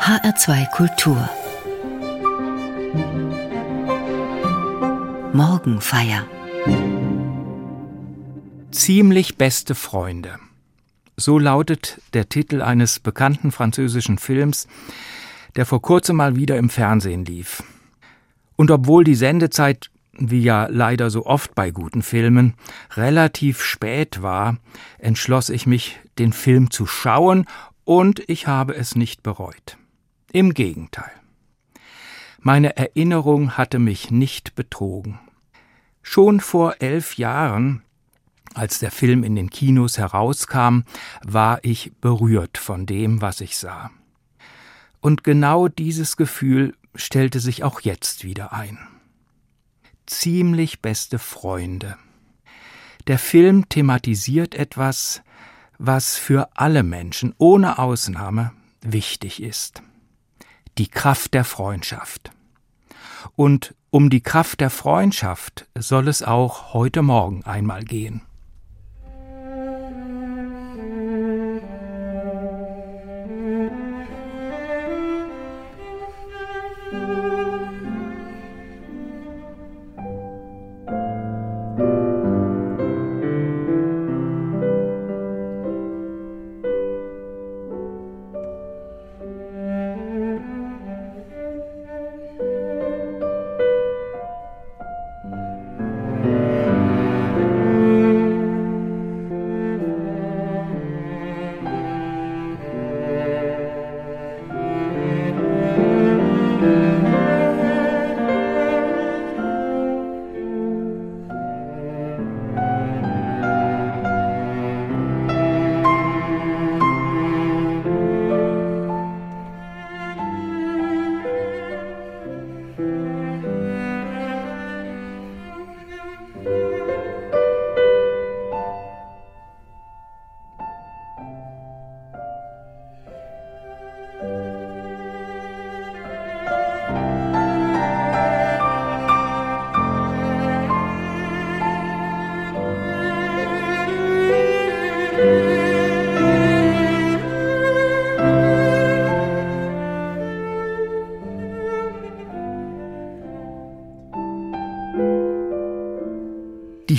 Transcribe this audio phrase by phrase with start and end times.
[0.00, 1.28] HR2 Kultur
[5.34, 6.26] Morgenfeier
[8.70, 10.38] Ziemlich beste Freunde.
[11.18, 14.68] So lautet der Titel eines bekannten französischen Films,
[15.56, 17.62] der vor kurzem mal wieder im Fernsehen lief.
[18.56, 22.54] Und obwohl die Sendezeit, wie ja leider so oft bei guten Filmen,
[22.96, 24.56] relativ spät war,
[24.98, 27.44] entschloss ich mich, den Film zu schauen,
[27.84, 29.76] und ich habe es nicht bereut.
[30.32, 31.10] Im Gegenteil.
[32.38, 35.18] Meine Erinnerung hatte mich nicht betrogen.
[36.02, 37.82] Schon vor elf Jahren,
[38.54, 40.82] als der Film in den Kinos herauskam,
[41.22, 43.90] war ich berührt von dem, was ich sah.
[45.00, 48.78] Und genau dieses Gefühl stellte sich auch jetzt wieder ein.
[50.06, 51.96] Ziemlich beste Freunde.
[53.08, 55.22] Der Film thematisiert etwas,
[55.78, 59.82] was für alle Menschen ohne Ausnahme wichtig ist.
[60.80, 62.30] Die Kraft der Freundschaft.
[63.36, 68.22] Und um die Kraft der Freundschaft soll es auch heute Morgen einmal gehen.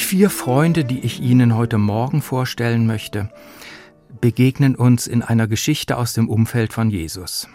[0.06, 3.30] Vier Freunde, die ich Ihnen heute Morgen vorstellen möchte,
[4.20, 7.48] begegnen uns in einer Geschichte aus dem Umfeld von Jesus.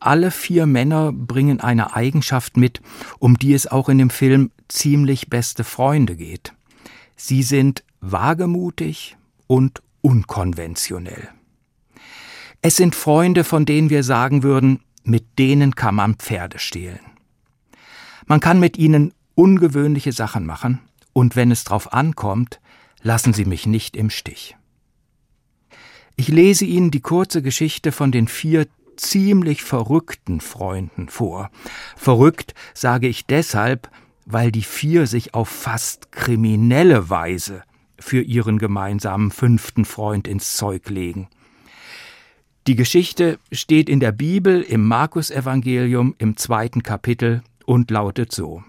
[0.00, 2.80] Alle vier Männer bringen eine Eigenschaft mit,
[3.20, 6.52] um die es auch in dem Film ziemlich beste Freunde geht.
[7.14, 11.28] Sie sind wagemutig und unkonventionell.
[12.62, 17.00] Es sind Freunde, von denen wir sagen würden, mit denen kann man Pferde stehlen.
[18.26, 20.80] Man kann mit ihnen ungewöhnliche Sachen machen,
[21.12, 22.60] und wenn es drauf ankommt,
[23.02, 24.56] lassen Sie mich nicht im Stich.
[26.16, 31.50] Ich lese Ihnen die kurze Geschichte von den vier ziemlich verrückten Freunden vor.
[31.96, 33.90] Verrückt sage ich deshalb,
[34.26, 37.62] weil die vier sich auf fast kriminelle Weise
[37.98, 41.28] für ihren gemeinsamen fünften Freund ins Zeug legen.
[42.66, 48.62] Die Geschichte steht in der Bibel im Markus-Evangelium im zweiten Kapitel und lautet so.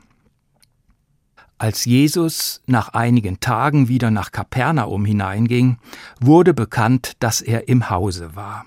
[1.57, 5.77] Als Jesus nach einigen Tagen wieder nach Kapernaum hineinging,
[6.19, 8.65] wurde bekannt, dass er im Hause war.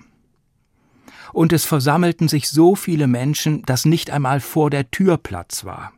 [1.33, 5.93] Und es versammelten sich so viele Menschen, dass nicht einmal vor der Tür Platz war.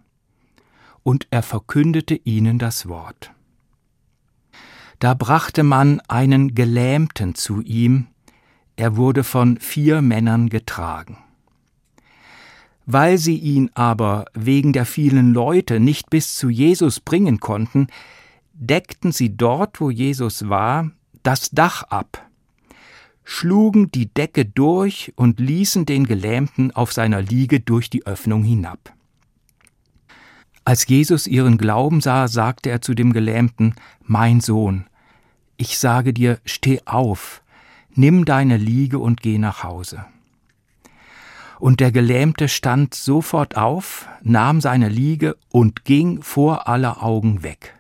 [1.03, 3.31] Und er verkündete ihnen das Wort.
[4.99, 8.09] Da brachte man einen Gelähmten zu ihm,
[8.75, 11.19] er wurde von vier Männern getragen.
[12.91, 17.89] Weil sie ihn aber wegen der vielen Leute nicht bis zu Jesus bringen konnten,
[18.55, 20.91] deckten sie dort, wo Jesus war,
[21.23, 22.27] das Dach ab,
[23.25, 28.95] schlugen die Decke durch und ließen den Gelähmten auf seiner Liege durch die Öffnung hinab.
[30.65, 34.87] Als Jesus ihren Glauben sah, sagte er zu dem Gelähmten, Mein Sohn,
[35.59, 37.43] ich sage dir, steh auf,
[37.95, 40.07] nimm deine Liege und geh nach Hause.
[41.59, 47.75] Und der Gelähmte stand sofort auf, nahm seine Liege und ging vor aller Augen weg.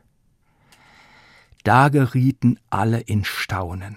[1.64, 3.96] Da gerieten alle in Staunen.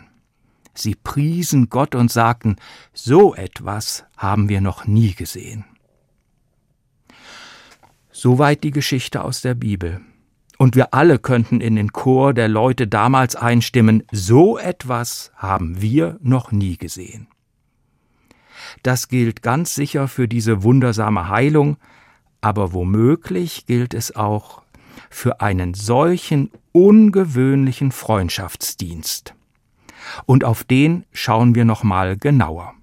[0.73, 2.55] Sie priesen Gott und sagten,
[2.93, 5.65] so etwas haben wir noch nie gesehen.
[8.11, 10.01] Soweit die Geschichte aus der Bibel.
[10.57, 16.19] Und wir alle könnten in den Chor der Leute damals einstimmen, so etwas haben wir
[16.21, 17.27] noch nie gesehen.
[18.83, 21.77] Das gilt ganz sicher für diese wundersame Heilung,
[22.41, 24.61] aber womöglich gilt es auch
[25.09, 29.35] für einen solchen ungewöhnlichen Freundschaftsdienst.
[30.25, 32.73] Und auf den schauen wir noch mal genauer.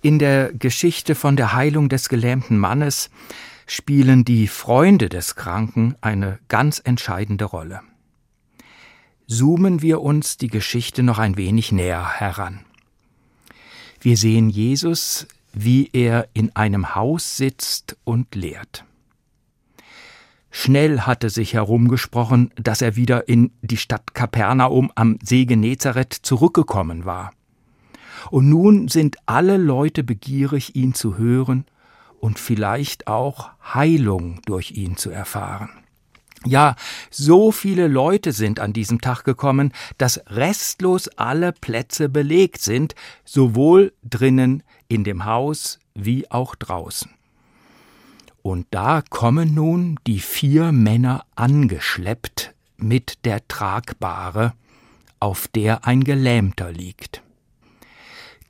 [0.00, 3.10] In der Geschichte von der Heilung des gelähmten Mannes
[3.66, 7.80] spielen die Freunde des Kranken eine ganz entscheidende Rolle.
[9.26, 12.64] Zoomen wir uns die Geschichte noch ein wenig näher heran.
[14.00, 18.84] Wir sehen Jesus, wie er in einem Haus sitzt und lehrt.
[20.50, 27.04] Schnell hatte sich herumgesprochen, dass er wieder in die Stadt Kapernaum am See Genezareth zurückgekommen
[27.04, 27.32] war.
[28.30, 31.64] Und nun sind alle Leute begierig, ihn zu hören
[32.20, 35.70] und vielleicht auch Heilung durch ihn zu erfahren.
[36.44, 36.76] Ja,
[37.10, 42.94] so viele Leute sind an diesem Tag gekommen, dass restlos alle Plätze belegt sind,
[43.24, 47.10] sowohl drinnen in dem Haus wie auch draußen.
[48.42, 54.54] Und da kommen nun die vier Männer angeschleppt mit der Tragbare,
[55.18, 57.22] auf der ein Gelähmter liegt.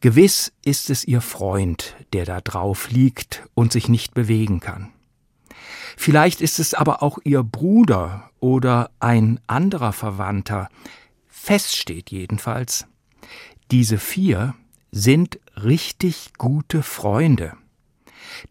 [0.01, 4.93] Gewiss ist es ihr Freund, der da drauf liegt und sich nicht bewegen kann.
[5.97, 10.69] Vielleicht ist es aber auch ihr Bruder oder ein anderer Verwandter.
[11.27, 12.87] Fest steht jedenfalls,
[13.73, 14.55] diese vier
[14.93, 17.55] sind richtig gute Freunde.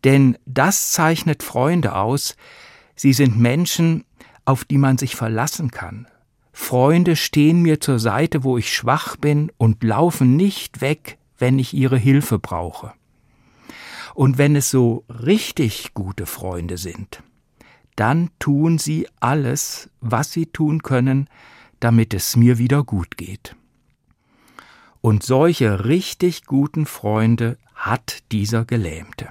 [0.04, 2.36] Denn das zeichnet Freunde aus,
[2.96, 4.04] sie sind Menschen,
[4.44, 6.08] auf die man sich verlassen kann.
[6.52, 11.74] Freunde stehen mir zur Seite, wo ich schwach bin und laufen nicht weg, wenn ich
[11.74, 12.94] ihre Hilfe brauche.
[14.14, 17.22] Und wenn es so richtig gute Freunde sind,
[17.96, 21.30] dann tun sie alles, was sie tun können,
[21.80, 23.56] damit es mir wieder gut geht.
[25.02, 29.30] Und solche richtig guten Freunde hat dieser Gelähmte.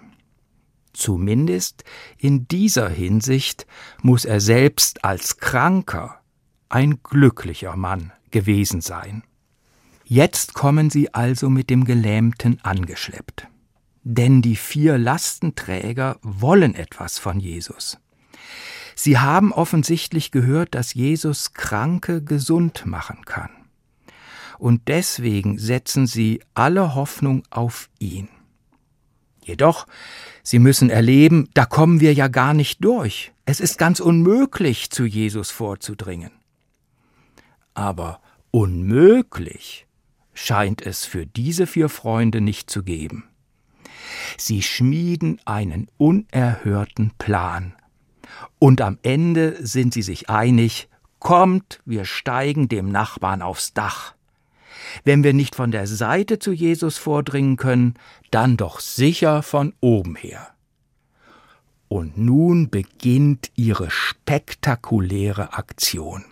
[0.93, 1.85] Zumindest
[2.17, 3.67] in dieser Hinsicht
[4.03, 6.21] muss er selbst als Kranker
[6.69, 9.23] ein glücklicher Mann gewesen sein.
[10.09, 13.49] Jetzt kommen sie also mit dem Gelähmten angeschleppt.
[14.05, 17.99] Denn die vier Lastenträger wollen etwas von Jesus.
[18.95, 23.51] Sie haben offensichtlich gehört, dass Jesus Kranke gesund machen kann.
[24.59, 28.29] Und deswegen setzen sie alle Hoffnung auf ihn.
[29.43, 29.89] Jedoch,
[30.45, 33.33] sie müssen erleben, da kommen wir ja gar nicht durch.
[33.45, 36.31] Es ist ganz unmöglich, zu Jesus vorzudringen.
[37.75, 38.21] Aber
[38.53, 39.86] unmöglich
[40.37, 43.25] scheint es für diese vier Freunde nicht zu geben.
[44.37, 47.75] Sie schmieden einen unerhörten Plan.
[48.59, 50.89] Und am Ende sind sie sich einig,
[51.19, 54.15] kommt, wir steigen dem Nachbarn aufs Dach.
[55.05, 57.95] Wenn wir nicht von der Seite zu Jesus vordringen können,
[58.31, 60.49] dann doch sicher von oben her.
[61.89, 66.25] Und nun beginnt ihre spektakuläre Aktion.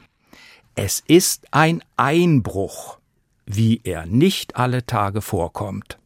[0.75, 2.99] Es ist ein Einbruch
[3.47, 5.99] wie er nicht alle Tage vorkommt.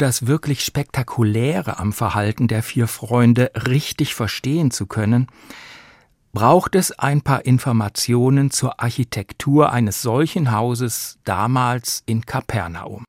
[0.00, 5.28] Das wirklich Spektakuläre am Verhalten der vier Freunde richtig verstehen zu können,
[6.32, 13.04] braucht es ein paar Informationen zur Architektur eines solchen Hauses damals in Kapernaum.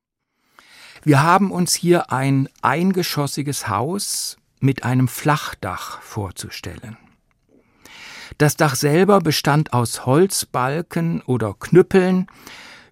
[1.04, 6.98] Wir haben uns hier ein eingeschossiges Haus mit einem Flachdach vorzustellen.
[8.38, 12.28] Das Dach selber bestand aus Holzbalken oder Knüppeln,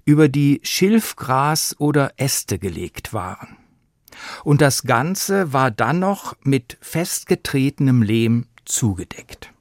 [0.06, 3.58] über die Schilfgras oder Äste gelegt waren.
[4.44, 9.54] Und das Ganze war dann noch mit festgetretenem Lehm zugedeckt.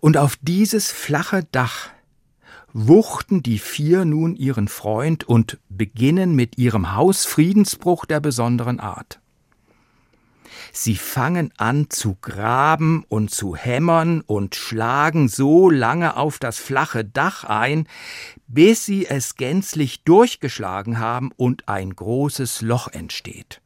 [0.00, 1.90] Und auf dieses flache Dach
[2.72, 9.20] wuchten die vier nun ihren Freund und beginnen mit ihrem Hausfriedensbruch der besonderen Art.
[10.72, 17.04] Sie fangen an zu graben und zu hämmern und schlagen so lange auf das flache
[17.04, 17.88] Dach ein,
[18.46, 23.60] bis sie es gänzlich durchgeschlagen haben und ein großes Loch entsteht.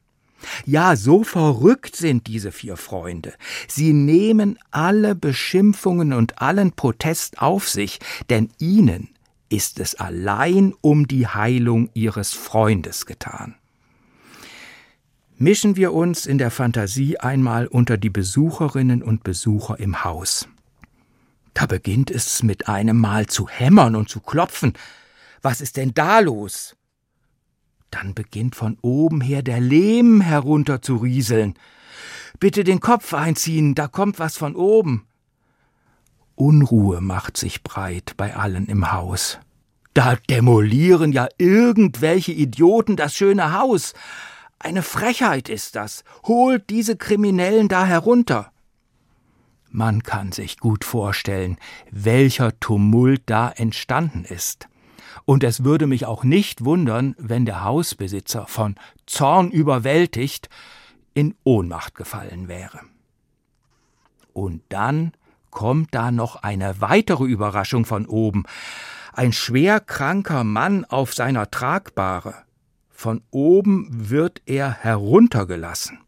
[0.65, 3.33] Ja, so verrückt sind diese vier Freunde.
[3.67, 9.09] Sie nehmen alle Beschimpfungen und allen Protest auf sich, denn ihnen
[9.49, 13.55] ist es allein um die Heilung ihres Freundes getan.
[15.37, 20.47] Mischen wir uns in der Fantasie einmal unter die Besucherinnen und Besucher im Haus.
[21.53, 24.73] Da beginnt es mit einem Mal zu hämmern und zu klopfen.
[25.41, 26.75] Was ist denn da los?
[27.93, 31.53] Dann beginnt von oben her der Lehm herunter zu rieseln.
[32.39, 35.05] Bitte den Kopf einziehen, da kommt was von oben.
[36.33, 39.37] Unruhe macht sich breit bei allen im Haus.
[39.93, 43.93] Da demolieren ja irgendwelche Idioten das schöne Haus.
[44.57, 46.03] Eine Frechheit ist das.
[46.23, 48.51] Holt diese Kriminellen da herunter.
[49.69, 51.57] Man kann sich gut vorstellen,
[51.91, 54.67] welcher Tumult da entstanden ist
[55.25, 60.49] und es würde mich auch nicht wundern, wenn der Hausbesitzer von Zorn überwältigt
[61.13, 62.79] in Ohnmacht gefallen wäre.
[64.33, 65.13] Und dann
[65.51, 68.43] kommt da noch eine weitere Überraschung von oben.
[69.13, 72.33] Ein schwer kranker Mann auf seiner Tragbare.
[72.89, 75.99] Von oben wird er heruntergelassen.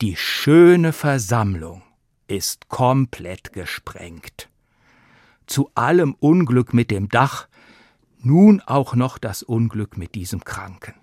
[0.00, 1.82] Die schöne Versammlung
[2.28, 4.48] ist komplett gesprengt.
[5.46, 7.48] Zu allem Unglück mit dem Dach
[8.22, 10.94] nun auch noch das Unglück mit diesem Kranken.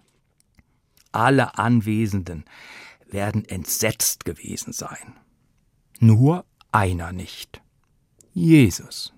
[1.12, 2.46] Alle Anwesenden
[3.10, 5.16] werden entsetzt gewesen sein.
[6.00, 7.62] Nur einer nicht.
[8.34, 9.14] Jesus.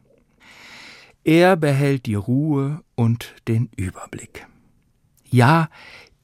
[1.23, 4.47] Er behält die Ruhe und den Überblick.
[5.29, 5.69] Ja,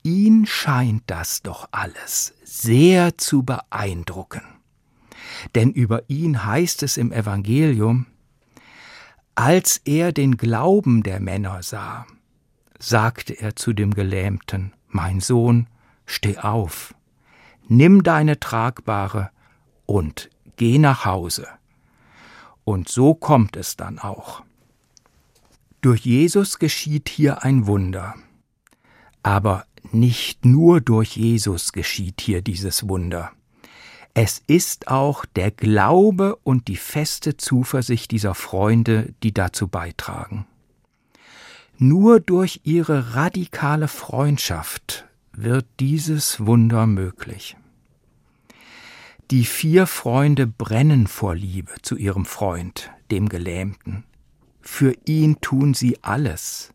[0.04, 4.44] ihn scheint das doch alles sehr zu beeindrucken.
[5.54, 8.08] Denn über ihn heißt es im Evangelium,
[9.36, 12.06] als er den Glauben der Männer sah,
[12.80, 15.68] sagte er zu dem Gelähmten, Mein Sohn,
[16.06, 16.96] steh auf,
[17.68, 19.30] nimm deine Tragbare
[19.86, 21.48] und geh nach Hause.
[22.64, 24.44] Und so kommt es dann auch.
[25.82, 28.16] Durch Jesus geschieht hier ein Wunder.
[29.22, 33.32] Aber nicht nur durch Jesus geschieht hier dieses Wunder.
[34.18, 40.48] Es ist auch der Glaube und die feste Zuversicht dieser Freunde, die dazu beitragen.
[41.78, 47.58] Nur durch ihre radikale Freundschaft wird dieses Wunder möglich.
[49.32, 54.06] Die vier Freunde brennen vor Liebe zu ihrem Freund, dem Gelähmten.
[54.62, 56.74] Für ihn tun sie alles.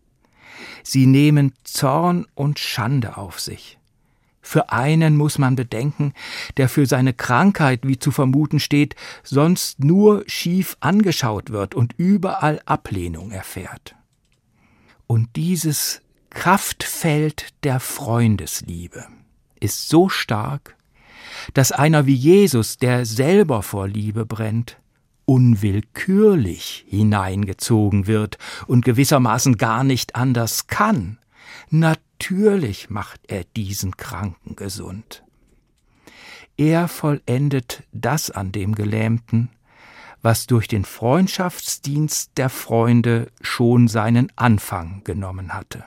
[0.82, 3.79] Sie nehmen Zorn und Schande auf sich.
[4.50, 6.12] Für einen muss man bedenken,
[6.56, 12.60] der für seine Krankheit, wie zu vermuten steht, sonst nur schief angeschaut wird und überall
[12.66, 13.94] Ablehnung erfährt.
[15.06, 19.06] Und dieses Kraftfeld der Freundesliebe
[19.60, 20.76] ist so stark,
[21.54, 24.78] dass einer wie Jesus, der selber vor Liebe brennt,
[25.26, 31.18] unwillkürlich hineingezogen wird und gewissermaßen gar nicht anders kann.
[31.68, 32.09] Natürlich
[32.88, 35.24] macht er diesen Kranken gesund.
[36.56, 39.50] Er vollendet das an dem Gelähmten,
[40.22, 45.84] was durch den Freundschaftsdienst der Freunde schon seinen Anfang genommen hatte.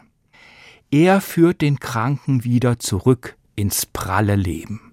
[0.90, 4.93] Er führt den Kranken wieder zurück ins pralle Leben.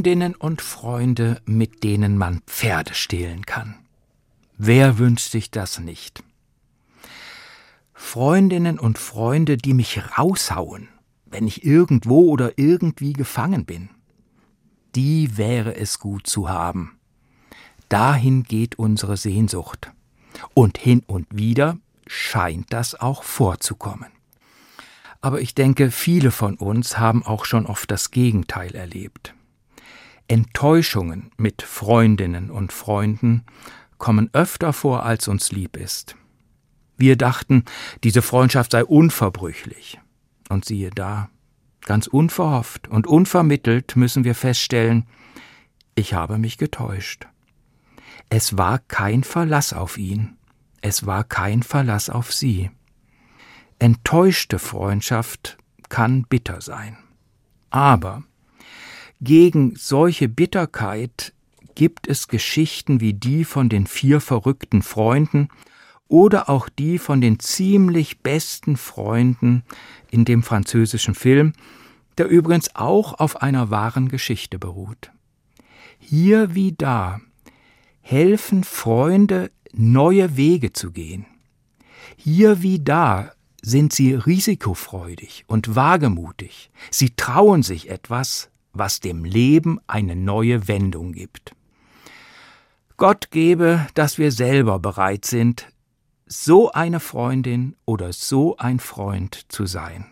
[0.00, 3.74] Freundinnen und Freunde, mit denen man Pferde stehlen kann.
[4.56, 6.24] Wer wünscht sich das nicht?
[7.92, 10.88] Freundinnen und Freunde, die mich raushauen,
[11.26, 13.90] wenn ich irgendwo oder irgendwie gefangen bin.
[14.94, 16.98] Die wäre es gut zu haben.
[17.90, 19.92] Dahin geht unsere Sehnsucht.
[20.54, 24.08] Und hin und wieder scheint das auch vorzukommen.
[25.20, 29.34] Aber ich denke, viele von uns haben auch schon oft das Gegenteil erlebt.
[30.30, 33.42] Enttäuschungen mit Freundinnen und Freunden
[33.98, 36.14] kommen öfter vor, als uns lieb ist.
[36.96, 37.64] Wir dachten,
[38.04, 39.98] diese Freundschaft sei unverbrüchlich.
[40.48, 41.30] Und siehe da,
[41.80, 45.04] ganz unverhofft und unvermittelt müssen wir feststellen,
[45.96, 47.26] ich habe mich getäuscht.
[48.28, 50.36] Es war kein Verlass auf ihn,
[50.80, 52.70] es war kein Verlass auf sie.
[53.80, 56.96] Enttäuschte Freundschaft kann bitter sein.
[57.70, 58.22] Aber
[59.20, 61.32] gegen solche Bitterkeit
[61.74, 65.48] gibt es Geschichten wie die von den vier verrückten Freunden
[66.08, 69.62] oder auch die von den ziemlich besten Freunden
[70.10, 71.52] in dem französischen Film,
[72.18, 75.12] der übrigens auch auf einer wahren Geschichte beruht.
[75.98, 77.20] Hier wie da
[78.00, 81.26] helfen Freunde, neue Wege zu gehen.
[82.16, 86.70] Hier wie da sind sie risikofreudig und wagemutig.
[86.90, 91.54] Sie trauen sich etwas, was dem Leben eine neue Wendung gibt.
[92.96, 95.66] Gott gebe, dass wir selber bereit sind,
[96.26, 100.06] so eine Freundin oder so ein Freund zu sein,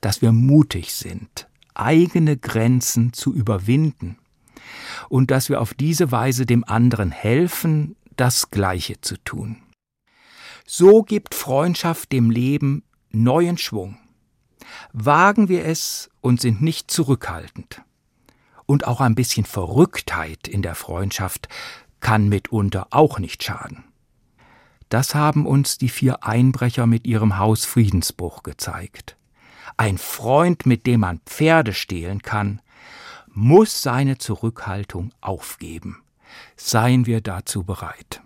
[0.00, 4.18] dass wir mutig sind, eigene Grenzen zu überwinden
[5.08, 9.62] und dass wir auf diese Weise dem anderen helfen, das Gleiche zu tun.
[10.66, 13.98] So gibt Freundschaft dem Leben neuen Schwung.
[14.92, 17.82] Wagen wir es und sind nicht zurückhaltend.
[18.66, 21.48] Und auch ein bisschen Verrücktheit in der Freundschaft
[22.00, 23.84] kann mitunter auch nicht schaden.
[24.88, 29.16] Das haben uns die vier Einbrecher mit ihrem Hausfriedensbruch gezeigt.
[29.76, 32.60] Ein Freund, mit dem man Pferde stehlen kann,
[33.28, 36.02] muss seine Zurückhaltung aufgeben.
[36.56, 38.22] Seien wir dazu bereit.